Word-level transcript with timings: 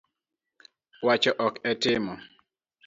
Wacho 1.05 1.31
ok 1.45 1.53
e 1.69 1.73
timo 1.81 2.13